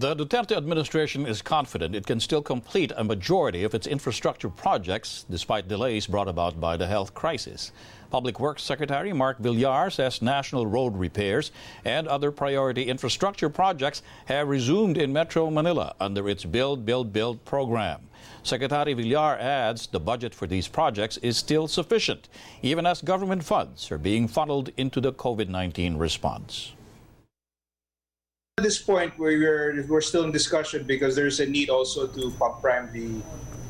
The 0.00 0.14
Duterte 0.14 0.56
administration 0.56 1.26
is 1.26 1.42
confident 1.42 1.96
it 1.96 2.06
can 2.06 2.20
still 2.20 2.40
complete 2.40 2.92
a 2.96 3.02
majority 3.02 3.64
of 3.64 3.74
its 3.74 3.84
infrastructure 3.84 4.48
projects 4.48 5.26
despite 5.28 5.66
delays 5.66 6.06
brought 6.06 6.28
about 6.28 6.60
by 6.60 6.76
the 6.76 6.86
health 6.86 7.14
crisis. 7.14 7.72
Public 8.08 8.38
Works 8.38 8.62
Secretary 8.62 9.12
Mark 9.12 9.40
Villar 9.40 9.90
says 9.90 10.22
national 10.22 10.68
road 10.68 10.96
repairs 10.96 11.50
and 11.84 12.06
other 12.06 12.30
priority 12.30 12.84
infrastructure 12.84 13.50
projects 13.50 14.02
have 14.26 14.46
resumed 14.46 14.98
in 14.98 15.12
Metro 15.12 15.50
Manila 15.50 15.96
under 15.98 16.28
its 16.28 16.44
Build, 16.44 16.86
Build, 16.86 17.12
Build 17.12 17.44
program. 17.44 18.02
Secretary 18.44 18.94
Villar 18.94 19.36
adds 19.40 19.88
the 19.88 19.98
budget 19.98 20.32
for 20.32 20.46
these 20.46 20.68
projects 20.68 21.16
is 21.16 21.36
still 21.36 21.66
sufficient, 21.66 22.28
even 22.62 22.86
as 22.86 23.02
government 23.02 23.42
funds 23.42 23.90
are 23.90 23.98
being 23.98 24.28
funneled 24.28 24.70
into 24.76 25.00
the 25.00 25.12
COVID 25.12 25.48
19 25.48 25.96
response. 25.96 26.74
At 28.58 28.64
this 28.64 28.82
point, 28.82 29.16
we're 29.16 29.86
we're 29.86 30.00
still 30.00 30.24
in 30.24 30.32
discussion 30.32 30.82
because 30.82 31.14
there's 31.14 31.38
a 31.38 31.46
need 31.46 31.70
also 31.70 32.08
to 32.08 32.32
pump 32.42 32.60
prime 32.60 32.90
the 32.92 33.22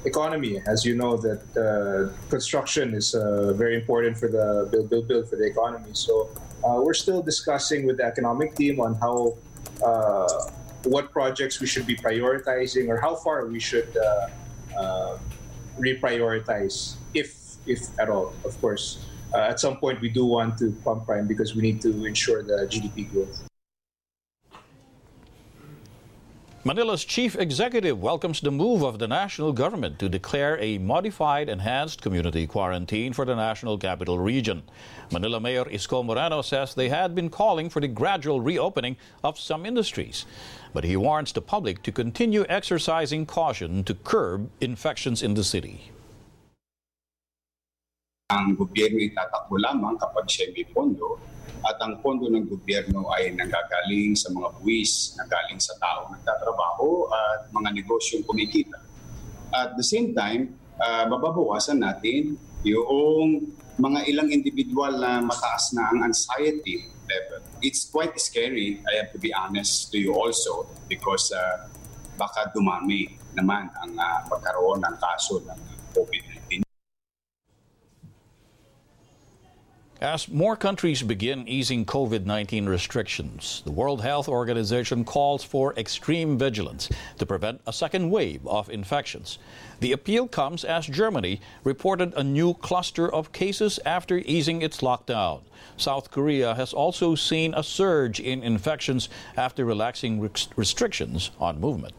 economy. 0.08 0.62
As 0.66 0.82
you 0.82 0.96
know, 0.96 1.14
that 1.18 1.44
uh, 1.52 2.08
construction 2.30 2.94
is 2.94 3.14
uh, 3.14 3.52
very 3.52 3.76
important 3.76 4.16
for 4.16 4.28
the 4.28 4.66
build, 4.72 4.88
build, 4.88 5.06
build 5.06 5.28
for 5.28 5.36
the 5.36 5.44
economy. 5.44 5.92
So 5.92 6.30
uh, 6.64 6.80
we're 6.80 6.96
still 7.04 7.20
discussing 7.20 7.84
with 7.84 7.98
the 7.98 8.04
economic 8.04 8.54
team 8.54 8.80
on 8.80 8.94
how 8.94 9.36
uh, 9.84 10.48
what 10.84 11.12
projects 11.12 11.60
we 11.60 11.66
should 11.66 11.86
be 11.86 11.94
prioritizing 11.94 12.88
or 12.88 12.96
how 12.96 13.14
far 13.14 13.44
we 13.44 13.60
should 13.60 13.92
uh, 13.94 14.28
uh, 14.80 15.18
reprioritize, 15.78 16.96
if 17.12 17.60
if 17.66 17.80
at 18.00 18.08
all. 18.08 18.32
Of 18.42 18.58
course, 18.62 19.04
at 19.36 19.60
some 19.60 19.76
point 19.76 20.00
we 20.00 20.08
do 20.08 20.24
want 20.24 20.56
to 20.60 20.72
pump 20.82 21.04
prime 21.04 21.26
because 21.28 21.54
we 21.54 21.60
need 21.60 21.82
to 21.82 21.92
ensure 22.06 22.42
the 22.42 22.64
GDP 22.72 23.12
growth. 23.12 23.47
Manila's 26.64 27.04
chief 27.04 27.36
executive 27.36 28.02
welcomes 28.02 28.40
the 28.40 28.50
move 28.50 28.82
of 28.82 28.98
the 28.98 29.06
national 29.06 29.52
government 29.52 29.96
to 30.00 30.08
declare 30.08 30.58
a 30.58 30.76
modified 30.78 31.48
enhanced 31.48 32.02
community 32.02 32.48
quarantine 32.48 33.12
for 33.12 33.24
the 33.24 33.36
national 33.36 33.78
capital 33.78 34.18
region. 34.18 34.64
Manila 35.12 35.38
Mayor 35.38 35.66
Isko 35.66 36.04
Moreno 36.04 36.42
says 36.42 36.74
they 36.74 36.88
had 36.88 37.14
been 37.14 37.30
calling 37.30 37.70
for 37.70 37.80
the 37.80 37.86
gradual 37.86 38.40
reopening 38.40 38.96
of 39.22 39.38
some 39.38 39.64
industries, 39.64 40.26
but 40.74 40.82
he 40.82 40.96
warns 40.96 41.32
the 41.32 41.40
public 41.40 41.80
to 41.84 41.92
continue 41.92 42.44
exercising 42.48 43.24
caution 43.24 43.84
to 43.84 43.94
curb 43.94 44.50
infections 44.60 45.22
in 45.22 45.34
the 45.34 45.44
city. 45.44 45.92
Ang 48.28 48.60
gobyerno 48.60 49.00
itatakbo 49.00 49.56
lamang 49.56 49.96
kapag 49.96 50.28
siya 50.28 50.52
may 50.52 50.68
pondo 50.68 51.16
at 51.64 51.80
ang 51.80 51.96
pondo 52.04 52.28
ng 52.28 52.44
gobyerno 52.44 53.08
ay 53.16 53.32
nanggagaling 53.32 54.12
sa 54.12 54.28
mga 54.28 54.52
buwis 54.60 55.16
na 55.16 55.24
galing 55.24 55.56
sa 55.56 55.72
tao 55.80 56.12
nagtatrabaho 56.12 57.08
at 57.08 57.48
mga 57.48 57.80
negosyong 57.80 58.28
kumikita. 58.28 58.84
At 59.48 59.80
the 59.80 59.86
same 59.86 60.12
time, 60.12 60.60
uh, 60.76 61.08
mababawasan 61.08 61.80
natin 61.80 62.36
yung 62.68 63.48
mga 63.80 64.04
ilang 64.12 64.28
individual 64.28 64.92
na 65.00 65.24
mataas 65.24 65.72
na 65.72 65.88
ang 65.88 66.12
anxiety 66.12 66.84
level. 67.08 67.40
It's 67.64 67.88
quite 67.88 68.12
scary, 68.20 68.84
I 68.84 69.00
have 69.00 69.08
to 69.16 69.18
be 69.18 69.32
honest 69.32 69.88
to 69.92 69.96
you 69.96 70.12
also, 70.12 70.68
because 70.84 71.32
uh, 71.32 71.64
baka 72.20 72.52
dumami 72.52 73.08
naman 73.32 73.72
ang 73.80 73.96
uh, 73.96 74.20
pagkaroon 74.28 74.84
ng 74.84 75.00
kaso 75.00 75.40
ng 75.48 75.60
COVID-19. 75.96 76.27
As 80.00 80.28
more 80.28 80.54
countries 80.54 81.02
begin 81.02 81.48
easing 81.48 81.84
COVID 81.84 82.24
19 82.24 82.66
restrictions, 82.68 83.62
the 83.64 83.72
World 83.72 84.00
Health 84.00 84.28
Organization 84.28 85.04
calls 85.04 85.42
for 85.42 85.74
extreme 85.76 86.38
vigilance 86.38 86.88
to 87.18 87.26
prevent 87.26 87.60
a 87.66 87.72
second 87.72 88.08
wave 88.08 88.46
of 88.46 88.70
infections. 88.70 89.40
The 89.80 89.90
appeal 89.90 90.28
comes 90.28 90.62
as 90.62 90.86
Germany 90.86 91.40
reported 91.64 92.14
a 92.14 92.22
new 92.22 92.54
cluster 92.54 93.12
of 93.12 93.32
cases 93.32 93.80
after 93.84 94.18
easing 94.18 94.62
its 94.62 94.82
lockdown. 94.82 95.40
South 95.76 96.12
Korea 96.12 96.54
has 96.54 96.72
also 96.72 97.16
seen 97.16 97.52
a 97.52 97.64
surge 97.64 98.20
in 98.20 98.44
infections 98.44 99.08
after 99.36 99.64
relaxing 99.64 100.20
restrictions 100.54 101.32
on 101.40 101.58
movement. 101.58 101.94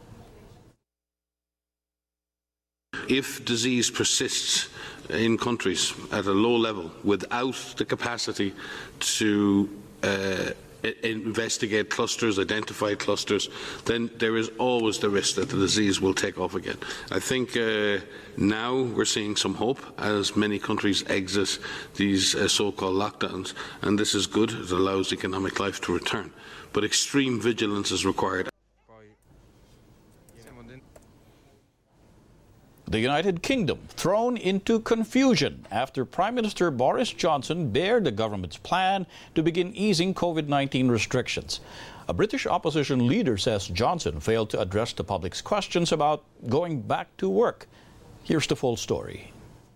If 3.09 3.43
disease 3.43 3.91
persists, 3.91 4.69
in 5.09 5.37
countries 5.37 5.93
at 6.11 6.25
a 6.25 6.31
low 6.31 6.55
level 6.55 6.91
without 7.03 7.55
the 7.77 7.85
capacity 7.85 8.53
to 8.99 9.69
uh, 10.03 10.51
investigate 11.03 11.89
clusters, 11.89 12.39
identify 12.39 12.95
clusters, 12.95 13.49
then 13.85 14.09
there 14.17 14.37
is 14.37 14.49
always 14.57 14.99
the 14.99 15.09
risk 15.09 15.35
that 15.35 15.49
the 15.49 15.57
disease 15.57 15.99
will 15.99 16.13
take 16.13 16.37
off 16.37 16.55
again. 16.55 16.77
I 17.11 17.19
think 17.19 17.57
uh, 17.57 17.99
now 18.37 18.81
we're 18.81 19.05
seeing 19.05 19.35
some 19.35 19.55
hope 19.55 19.79
as 19.97 20.35
many 20.35 20.59
countries 20.59 21.03
exit 21.07 21.59
these 21.95 22.35
uh, 22.35 22.47
so-called 22.47 22.95
lockdowns, 22.95 23.53
and 23.81 23.99
this 23.99 24.15
is 24.15 24.27
good. 24.27 24.51
It 24.51 24.71
allows 24.71 25.11
economic 25.11 25.59
life 25.59 25.81
to 25.81 25.93
return. 25.93 26.31
But 26.71 26.83
extreme 26.83 27.41
vigilance 27.41 27.91
is 27.91 28.05
required. 28.05 28.49
The 32.89 32.99
United 32.99 33.43
Kingdom 33.43 33.81
thrown 33.89 34.35
into 34.35 34.79
confusion 34.79 35.67
after 35.69 36.05
Prime 36.05 36.33
Minister 36.33 36.71
Boris 36.71 37.13
Johnson 37.13 37.69
bared 37.69 38.03
the 38.03 38.11
government's 38.11 38.57
plan 38.57 39.05
to 39.35 39.43
begin 39.43 39.75
easing 39.75 40.15
COVID 40.15 40.47
19 40.47 40.89
restrictions. 40.89 41.59
A 42.07 42.13
British 42.13 42.47
opposition 42.47 43.05
leader 43.05 43.37
says 43.37 43.67
Johnson 43.67 44.19
failed 44.19 44.49
to 44.49 44.59
address 44.59 44.93
the 44.93 45.03
public's 45.03 45.39
questions 45.39 45.91
about 45.91 46.23
going 46.47 46.81
back 46.81 47.15
to 47.17 47.29
work. 47.29 47.67
Here's 48.23 48.47
the 48.47 48.55
full 48.55 48.75
story. 48.75 49.33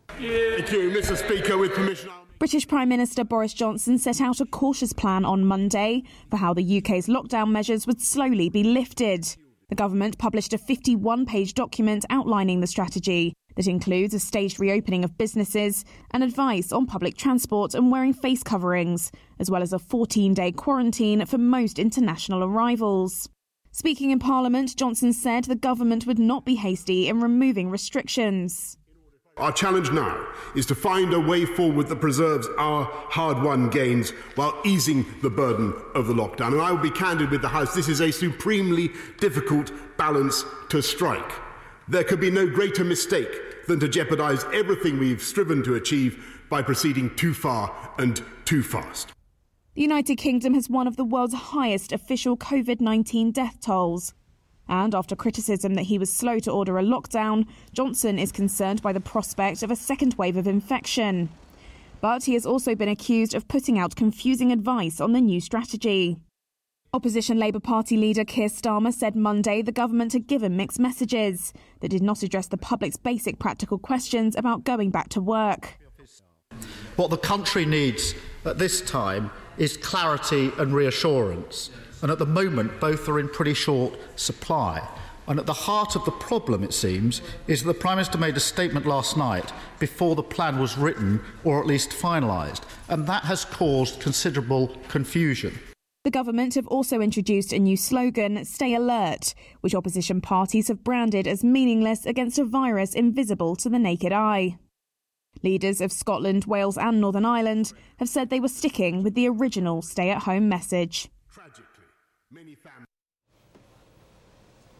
Thank 0.07 0.71
you, 0.71 0.89
Mr. 0.89 1.15
Speaker. 1.15 1.59
With 1.59 1.73
permission. 1.73 2.09
British 2.39 2.67
Prime 2.67 2.89
Minister 2.89 3.23
Boris 3.23 3.53
Johnson 3.53 3.99
set 3.99 4.21
out 4.21 4.41
a 4.41 4.45
cautious 4.47 4.91
plan 4.91 5.23
on 5.23 5.45
Monday 5.45 6.01
for 6.31 6.37
how 6.37 6.55
the 6.55 6.79
UK's 6.79 7.05
lockdown 7.05 7.51
measures 7.51 7.85
would 7.85 8.01
slowly 8.01 8.49
be 8.49 8.63
lifted. 8.63 9.35
The 9.73 9.77
government 9.77 10.19
published 10.19 10.53
a 10.53 10.59
51 10.59 11.25
page 11.25 11.55
document 11.55 12.05
outlining 12.11 12.59
the 12.59 12.67
strategy 12.67 13.33
that 13.55 13.65
includes 13.65 14.13
a 14.13 14.19
staged 14.19 14.59
reopening 14.59 15.03
of 15.03 15.17
businesses 15.17 15.83
and 16.11 16.23
advice 16.23 16.71
on 16.71 16.85
public 16.85 17.17
transport 17.17 17.73
and 17.73 17.91
wearing 17.91 18.13
face 18.13 18.43
coverings, 18.43 19.11
as 19.39 19.49
well 19.49 19.63
as 19.63 19.73
a 19.73 19.79
14 19.79 20.35
day 20.35 20.51
quarantine 20.51 21.25
for 21.25 21.39
most 21.39 21.79
international 21.79 22.43
arrivals. 22.43 23.27
Speaking 23.71 24.11
in 24.11 24.19
Parliament, 24.19 24.77
Johnson 24.77 25.11
said 25.11 25.45
the 25.45 25.55
government 25.55 26.05
would 26.05 26.19
not 26.19 26.45
be 26.45 26.53
hasty 26.53 27.07
in 27.07 27.19
removing 27.19 27.71
restrictions. 27.71 28.77
Our 29.37 29.51
challenge 29.51 29.91
now 29.91 30.27
is 30.55 30.67
to 30.67 30.75
find 30.75 31.11
a 31.11 31.19
way 31.19 31.45
forward 31.45 31.87
that 31.87 31.99
preserves 31.99 32.47
our 32.59 32.85
hard 32.85 33.41
won 33.41 33.69
gains 33.69 34.11
while 34.35 34.61
easing 34.63 35.05
the 35.23 35.29
burden 35.29 35.73
of 35.95 36.05
the 36.05 36.13
lockdown. 36.13 36.53
And 36.53 36.61
I 36.61 36.71
will 36.71 36.83
be 36.83 36.91
candid 36.91 37.31
with 37.31 37.41
the 37.41 37.47
House 37.47 37.73
this 37.73 37.89
is 37.89 37.99
a 37.99 38.11
supremely 38.11 38.91
difficult 39.19 39.71
balance 39.97 40.45
to 40.69 40.83
strike. 40.83 41.31
There 41.87 42.03
could 42.03 42.19
be 42.19 42.29
no 42.29 42.47
greater 42.47 42.83
mistake 42.83 43.65
than 43.65 43.79
to 43.79 43.89
jeopardise 43.89 44.45
everything 44.53 44.99
we've 44.99 45.21
striven 45.21 45.63
to 45.63 45.75
achieve 45.75 46.43
by 46.49 46.61
proceeding 46.61 47.15
too 47.15 47.33
far 47.33 47.75
and 47.97 48.21
too 48.45 48.61
fast. 48.61 49.13
The 49.73 49.81
United 49.81 50.17
Kingdom 50.17 50.53
has 50.53 50.69
one 50.69 50.85
of 50.85 50.95
the 50.95 51.03
world's 51.03 51.33
highest 51.33 51.91
official 51.91 52.37
COVID 52.37 52.79
19 52.79 53.31
death 53.31 53.59
tolls. 53.59 54.13
And 54.73 54.95
after 54.95 55.15
criticism 55.15 55.75
that 55.75 55.83
he 55.83 55.99
was 55.99 56.11
slow 56.11 56.39
to 56.39 56.51
order 56.51 56.79
a 56.79 56.83
lockdown, 56.83 57.45
Johnson 57.73 58.17
is 58.17 58.31
concerned 58.31 58.81
by 58.81 58.91
the 58.91 58.99
prospect 58.99 59.61
of 59.61 59.69
a 59.69 59.75
second 59.75 60.15
wave 60.15 60.35
of 60.35 60.47
infection. 60.47 61.29
But 62.01 62.23
he 62.23 62.33
has 62.33 62.43
also 62.43 62.73
been 62.73 62.89
accused 62.89 63.35
of 63.35 63.47
putting 63.47 63.77
out 63.77 63.95
confusing 63.95 64.51
advice 64.51 64.99
on 64.99 65.11
the 65.11 65.21
new 65.21 65.39
strategy. 65.39 66.17
Opposition 66.91 67.37
Labour 67.37 67.59
Party 67.59 67.97
leader 67.97 68.25
Keir 68.25 68.47
Starmer 68.47 68.91
said 68.91 69.15
Monday 69.15 69.61
the 69.61 69.71
government 69.71 70.11
had 70.11 70.25
given 70.25 70.57
mixed 70.57 70.79
messages 70.79 71.53
that 71.81 71.89
did 71.89 72.01
not 72.01 72.23
address 72.23 72.47
the 72.47 72.57
public's 72.57 72.97
basic 72.97 73.37
practical 73.37 73.77
questions 73.77 74.35
about 74.35 74.63
going 74.63 74.89
back 74.89 75.07
to 75.09 75.21
work. 75.21 75.77
What 76.95 77.11
the 77.11 77.17
country 77.17 77.67
needs 77.67 78.15
at 78.43 78.57
this 78.57 78.81
time 78.81 79.29
is 79.59 79.77
clarity 79.77 80.51
and 80.57 80.73
reassurance 80.73 81.69
and 82.03 82.11
at 82.11 82.19
the 82.19 82.25
moment 82.25 82.79
both 82.79 83.09
are 83.09 83.17
in 83.17 83.29
pretty 83.29 83.55
short 83.55 83.97
supply. 84.17 84.87
And 85.25 85.39
at 85.39 85.45
the 85.45 85.53
heart 85.53 85.95
of 85.95 86.03
the 86.03 86.11
problem, 86.11 86.61
it 86.61 86.73
seems, 86.73 87.21
is 87.47 87.63
that 87.63 87.73
the 87.73 87.79
Prime 87.79 87.95
Minister 87.95 88.17
made 88.17 88.35
a 88.35 88.41
statement 88.41 88.85
last 88.85 89.15
night 89.15 89.53
before 89.79 90.15
the 90.15 90.21
plan 90.21 90.59
was 90.59 90.77
written 90.77 91.21
or 91.45 91.61
at 91.61 91.65
least 91.65 91.91
finalised, 91.91 92.63
and 92.89 93.07
that 93.07 93.23
has 93.23 93.45
caused 93.45 94.01
considerable 94.01 94.75
confusion. 94.89 95.57
The 96.03 96.11
government 96.11 96.55
have 96.55 96.67
also 96.67 96.99
introduced 96.99 97.53
a 97.53 97.59
new 97.59 97.77
slogan, 97.77 98.43
Stay 98.43 98.75
Alert, 98.75 99.33
which 99.61 99.73
opposition 99.73 100.19
parties 100.19 100.67
have 100.67 100.83
branded 100.83 101.25
as 101.25 101.45
meaningless 101.45 102.05
against 102.05 102.37
a 102.37 102.43
virus 102.43 102.93
invisible 102.93 103.55
to 103.55 103.69
the 103.69 103.79
naked 103.79 104.11
eye. 104.11 104.57
Leaders 105.41 105.79
of 105.79 105.93
Scotland, 105.93 106.43
Wales, 106.43 106.77
and 106.77 106.99
Northern 106.99 107.23
Ireland 107.23 107.71
have 107.99 108.09
said 108.09 108.29
they 108.29 108.41
were 108.41 108.49
sticking 108.49 109.03
with 109.03 109.13
the 109.15 109.29
original 109.29 109.81
stay 109.81 110.09
at 110.09 110.23
home 110.23 110.49
message. 110.49 111.07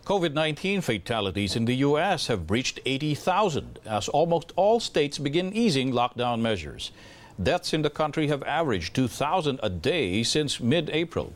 COVID 0.06 0.34
19 0.34 0.82
fatalities 0.82 1.56
in 1.56 1.66
the 1.66 1.76
U.S. 1.76 2.28
have 2.28 2.48
breached 2.48 2.80
80,000 2.84 3.80
as 3.86 4.10
almost 4.10 4.52
all 4.56 4.80
states 4.80 5.20
begin 5.20 5.54
easing 5.54 5.92
lockdown 5.92 6.42
measures. 6.42 6.92
Deaths 7.42 7.72
in 7.72 7.84
the 7.84 7.90
country 7.90 8.28
have 8.28 8.42
averaged 8.44 8.96
2,000 8.96 9.60
a 9.62 9.70
day 9.70 10.24
since 10.24 10.60
mid 10.60 10.90
April. 10.90 11.32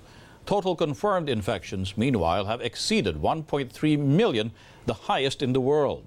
Total 0.48 0.76
confirmed 0.76 1.30
infections, 1.30 1.96
meanwhile, 1.96 2.46
have 2.46 2.62
exceeded 2.62 3.18
1.3 3.18 4.00
million, 4.00 4.52
the 4.86 4.94
highest 4.94 5.44
in 5.44 5.54
the 5.54 5.62
world. 5.62 6.04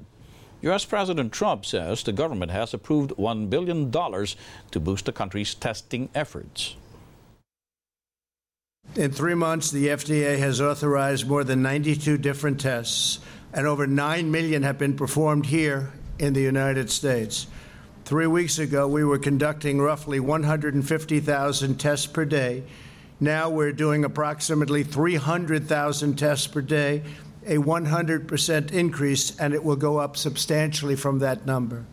U.S. 0.63 0.85
President 0.85 1.33
Trump 1.33 1.65
says 1.65 2.03
the 2.03 2.13
government 2.13 2.51
has 2.51 2.75
approved 2.75 3.13
$1 3.13 3.49
billion 3.49 3.93
to 3.93 4.81
boost 4.81 5.05
the 5.07 5.13
country's 5.13 5.55
testing 5.55 6.09
efforts. 6.15 6.75
In 8.97 9.13
three 9.13 9.35
months, 9.35 9.71
the 9.71 9.87
FDA 9.87 10.37
has 10.39 10.61
authorized 10.61 11.29
more 11.29 11.45
than 11.45 11.63
92 11.63 12.19
different 12.19 12.59
tests, 12.59 13.21
and 13.53 13.65
over 13.65 13.87
9 13.87 14.31
million 14.33 14.65
have 14.65 14.79
been 14.79 14.97
performed 14.97 15.47
here 15.47 15.93
in 16.19 16.33
the 16.33 16.41
United 16.41 16.91
States. 16.91 17.47
Three 18.05 18.27
weeks 18.27 18.59
ago, 18.59 18.89
we 18.89 19.05
were 19.05 19.19
conducting 19.19 19.81
roughly 19.81 20.19
150,000 20.19 21.79
tests 21.79 22.07
per 22.07 22.25
day. 22.25 22.65
Now 23.21 23.49
we're 23.49 23.71
doing 23.71 24.05
approximately 24.05 24.83
300,000 24.83 26.19
tests 26.19 26.49
per 26.49 26.61
day, 26.61 27.05
a 27.47 27.59
100% 27.59 28.73
increase, 28.73 29.39
and 29.39 29.55
it 29.55 29.63
will 29.63 29.77
go 29.77 29.99
up 29.99 30.17
substantially 30.17 30.97
from 30.97 31.21
that 31.21 31.47
number. 31.47 31.85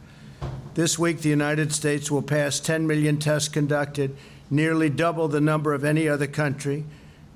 This 0.73 0.97
week, 0.97 1.21
the 1.21 1.29
United 1.29 1.71
States 1.73 2.09
will 2.09 2.23
pass 2.23 2.59
10 2.59 2.87
million 2.87 3.19
tests 3.19 3.49
conducted 3.49 4.17
nearly 4.49 4.89
double 4.89 5.27
the 5.27 5.41
number 5.41 5.73
of 5.73 5.83
any 5.83 6.07
other 6.07 6.27
country. 6.27 6.85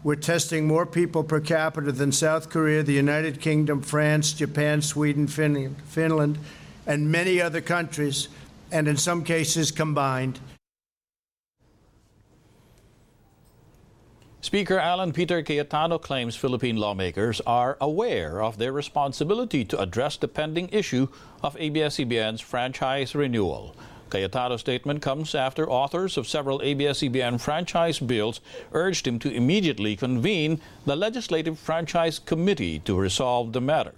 We're 0.03 0.15
testing 0.15 0.65
more 0.65 0.85
people 0.85 1.23
per 1.23 1.39
capita 1.39 1.91
than 1.91 2.11
South 2.11 2.49
Korea, 2.49 2.81
the 2.81 2.93
United 2.93 3.39
Kingdom, 3.39 3.81
France, 3.81 4.33
Japan, 4.33 4.81
Sweden, 4.81 5.27
Finland, 5.27 5.75
Finland, 5.85 6.39
and 6.87 7.11
many 7.11 7.39
other 7.39 7.61
countries, 7.61 8.27
and 8.71 8.87
in 8.87 8.97
some 8.97 9.23
cases 9.23 9.71
combined. 9.71 10.39
Speaker 14.43 14.79
Alan 14.79 15.13
Peter 15.13 15.43
Cayetano 15.43 15.99
claims 15.99 16.35
Philippine 16.35 16.75
lawmakers 16.75 17.39
are 17.45 17.77
aware 17.79 18.41
of 18.41 18.57
their 18.57 18.71
responsibility 18.71 19.63
to 19.65 19.79
address 19.79 20.17
the 20.17 20.27
pending 20.27 20.67
issue 20.71 21.07
of 21.43 21.55
ABS-CBN's 21.59 22.41
franchise 22.41 23.13
renewal. 23.13 23.75
Cayetano's 24.11 24.59
statement 24.59 25.01
comes 25.01 25.33
after 25.33 25.69
authors 25.69 26.17
of 26.17 26.27
several 26.27 26.61
ABS-CBN 26.61 27.39
franchise 27.39 27.97
bills 27.97 28.41
urged 28.73 29.07
him 29.07 29.17
to 29.19 29.31
immediately 29.31 29.95
convene 29.95 30.59
the 30.85 30.97
Legislative 30.97 31.57
Franchise 31.57 32.19
Committee 32.19 32.79
to 32.79 32.99
resolve 32.99 33.53
the 33.53 33.61
matter. 33.61 33.93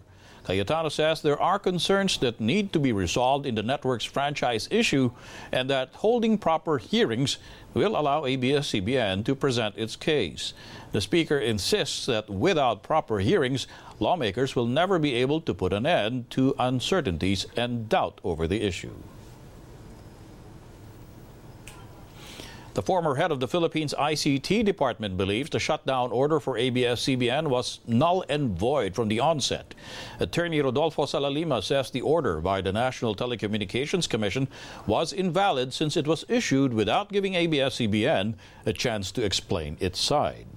Cayetano 0.45 0.89
says 0.89 1.21
there 1.21 1.41
are 1.41 1.57
concerns 1.57 2.17
that 2.17 2.39
need 2.39 2.73
to 2.73 2.79
be 2.79 2.91
resolved 2.91 3.45
in 3.45 3.55
the 3.55 3.63
network's 3.63 4.05
franchise 4.05 4.67
issue 4.69 5.09
and 5.51 5.69
that 5.69 5.89
holding 5.95 6.37
proper 6.37 6.77
hearings 6.77 7.37
will 7.73 7.97
allow 7.97 8.25
ABS-CBN 8.25 9.25
to 9.25 9.35
present 9.35 9.77
its 9.77 9.95
case. 9.95 10.53
The 10.91 11.01
Speaker 11.01 11.39
insists 11.39 12.05
that 12.05 12.29
without 12.29 12.83
proper 12.83 13.19
hearings, 13.19 13.67
lawmakers 13.99 14.55
will 14.55 14.67
never 14.67 14.99
be 14.99 15.15
able 15.15 15.41
to 15.41 15.53
put 15.53 15.73
an 15.73 15.85
end 15.85 16.29
to 16.31 16.53
uncertainties 16.59 17.47
and 17.55 17.89
doubt 17.89 18.19
over 18.23 18.45
the 18.45 18.61
issue. 18.61 18.93
The 22.73 22.81
former 22.81 23.13
head 23.13 23.31
of 23.31 23.39
the 23.39 23.47
Philippines 23.47 23.93
ICT 23.99 24.65
department 24.65 25.15
believes 25.15 25.51
the 25.51 25.59
shutdown 25.59 26.11
order 26.11 26.39
for 26.39 26.57
ABS-CBN 26.57 27.47
was 27.47 27.79
null 27.85 28.25
and 28.27 28.57
void 28.57 28.95
from 28.95 29.09
the 29.09 29.19
onset. 29.19 29.75
Attorney 30.19 30.59
Rodolfo 30.59 31.03
Salalima 31.03 31.63
says 31.63 31.91
the 31.91 32.01
order 32.01 32.41
by 32.41 32.61
the 32.61 32.73
National 32.73 33.13
Telecommunications 33.13 34.09
Commission 34.09 34.47
was 34.87 35.13
invalid 35.13 35.71
since 35.71 35.95
it 35.95 36.07
was 36.07 36.25
issued 36.27 36.73
without 36.73 37.11
giving 37.11 37.35
ABS-CBN 37.35 38.33
a 38.65 38.73
chance 38.73 39.11
to 39.11 39.23
explain 39.23 39.77
its 39.79 39.99
side. 39.99 40.47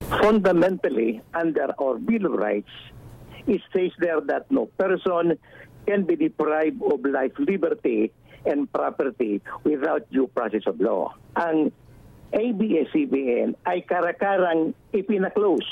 Fundamentally, 0.00 1.20
under 1.34 1.74
our 1.78 1.98
Bill 1.98 2.24
of 2.24 2.32
Rights, 2.32 2.72
it 3.46 3.60
says 3.74 3.90
there 3.98 4.22
that 4.22 4.50
no 4.50 4.64
person 4.64 5.38
can 5.86 6.04
be 6.04 6.16
deprived 6.16 6.80
of 6.82 7.04
life, 7.04 7.32
liberty, 7.38 8.10
and 8.46 8.70
property 8.72 9.40
without 9.64 10.08
due 10.10 10.28
process 10.28 10.62
of 10.66 10.80
law. 10.80 11.12
Ang 11.36 11.72
ABS-CBN 12.34 13.54
ay 13.64 13.86
karakarang 13.86 14.74
ipinaklose 14.90 15.68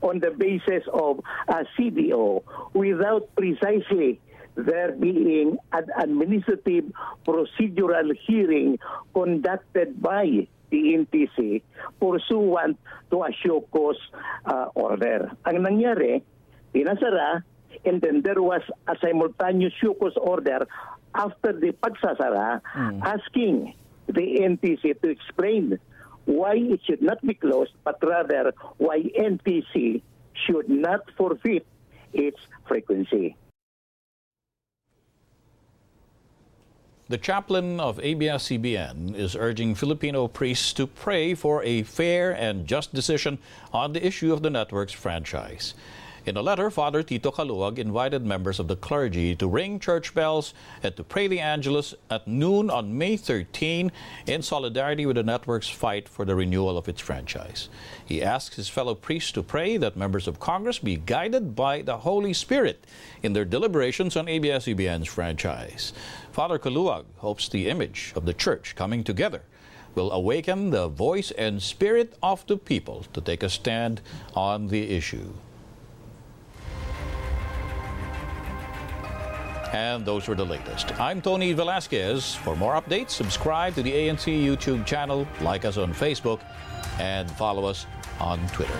on 0.00 0.20
the 0.22 0.30
basis 0.30 0.86
of 0.94 1.20
a 1.50 1.66
CBO 1.76 2.40
without 2.72 3.28
precisely 3.34 4.20
there 4.56 4.92
being 4.92 5.58
an 5.72 5.86
administrative 5.98 6.90
procedural 7.26 8.10
hearing 8.26 8.78
conducted 9.14 10.00
by 10.02 10.46
the 10.70 10.80
NTC 10.98 11.62
pursuant 12.00 12.78
to 13.10 13.22
a 13.22 13.32
show 13.32 13.62
cause 13.70 14.00
uh, 14.44 14.68
order. 14.74 15.30
Ang 15.46 15.64
nangyari, 15.64 16.22
pinasara, 16.74 17.42
and 17.84 18.02
then 18.02 18.22
there 18.22 18.42
was 18.42 18.62
a 18.88 18.94
simultaneous 19.00 19.72
show 19.80 19.94
cause 19.94 20.16
order 20.18 20.66
after 21.18 21.52
the 21.52 21.72
pagsasara 21.82 22.62
mm. 22.74 23.02
asking 23.02 23.74
the 24.06 24.26
NTC 24.48 25.00
to 25.02 25.08
explain 25.10 25.78
why 26.24 26.54
it 26.54 26.80
should 26.84 27.02
not 27.02 27.20
be 27.22 27.34
closed, 27.34 27.72
but 27.84 27.98
rather 28.02 28.52
why 28.78 29.00
NTC 29.00 30.02
should 30.46 30.68
not 30.68 31.00
forfeit 31.16 31.66
its 32.12 32.38
frequency. 32.66 33.36
The 37.08 37.16
chaplain 37.16 37.80
of 37.80 37.98
ABS-CBN 38.00 39.16
is 39.16 39.34
urging 39.34 39.74
Filipino 39.74 40.28
priests 40.28 40.74
to 40.74 40.86
pray 40.86 41.34
for 41.34 41.62
a 41.64 41.82
fair 41.82 42.32
and 42.32 42.66
just 42.66 42.92
decision 42.92 43.38
on 43.72 43.94
the 43.94 44.06
issue 44.06 44.30
of 44.30 44.42
the 44.42 44.50
network's 44.50 44.92
franchise. 44.92 45.72
In 46.26 46.36
a 46.36 46.42
letter, 46.42 46.70
Father 46.70 47.02
Tito 47.02 47.30
Caluag 47.30 47.78
invited 47.78 48.26
members 48.26 48.58
of 48.58 48.68
the 48.68 48.76
clergy 48.76 49.34
to 49.36 49.48
ring 49.48 49.78
church 49.78 50.14
bells 50.14 50.52
and 50.82 50.94
to 50.96 51.04
pray 51.04 51.26
the 51.26 51.40
Angelus 51.40 51.94
at 52.10 52.26
noon 52.26 52.68
on 52.70 52.98
May 52.98 53.16
13 53.16 53.92
in 54.26 54.42
solidarity 54.42 55.06
with 55.06 55.16
the 55.16 55.22
network's 55.22 55.68
fight 55.68 56.08
for 56.08 56.24
the 56.24 56.34
renewal 56.34 56.76
of 56.76 56.88
its 56.88 57.00
franchise. 57.00 57.68
He 58.04 58.22
asks 58.22 58.56
his 58.56 58.68
fellow 58.68 58.94
priests 58.94 59.32
to 59.32 59.42
pray 59.42 59.76
that 59.76 59.96
members 59.96 60.26
of 60.26 60.40
Congress 60.40 60.78
be 60.78 60.96
guided 60.96 61.54
by 61.54 61.82
the 61.82 61.98
Holy 61.98 62.34
Spirit 62.34 62.84
in 63.22 63.32
their 63.32 63.44
deliberations 63.44 64.16
on 64.16 64.28
ABS-CBN's 64.28 65.08
franchise. 65.08 65.92
Father 66.32 66.58
Caluag 66.58 67.04
hopes 67.18 67.48
the 67.48 67.68
image 67.68 68.12
of 68.16 68.26
the 68.26 68.34
church 68.34 68.74
coming 68.74 69.04
together 69.04 69.42
will 69.94 70.12
awaken 70.12 70.70
the 70.70 70.88
voice 70.88 71.30
and 71.32 71.62
spirit 71.62 72.14
of 72.22 72.46
the 72.46 72.56
people 72.56 73.04
to 73.12 73.20
take 73.20 73.42
a 73.42 73.48
stand 73.48 74.00
on 74.34 74.68
the 74.68 74.90
issue. 74.90 75.32
And 79.72 80.04
those 80.04 80.28
were 80.28 80.34
the 80.34 80.46
latest. 80.46 80.98
I'm 80.98 81.20
Tony 81.20 81.52
Velasquez. 81.52 82.34
For 82.36 82.56
more 82.56 82.74
updates, 82.74 83.10
subscribe 83.10 83.74
to 83.74 83.82
the 83.82 83.92
ANC 83.92 84.26
YouTube 84.26 84.86
channel, 84.86 85.26
like 85.40 85.64
us 85.64 85.76
on 85.76 85.92
Facebook, 85.92 86.40
and 86.98 87.30
follow 87.32 87.66
us 87.66 87.86
on 88.18 88.38
Twitter. 88.48 88.78